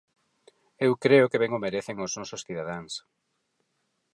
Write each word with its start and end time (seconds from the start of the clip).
Eu 0.85 0.91
creo 1.03 1.29
que 1.31 1.41
ben 1.41 1.51
o 1.57 1.63
merecen 1.65 1.97
os 2.05 2.15
nosos 2.19 2.41
cidadáns. 2.47 2.93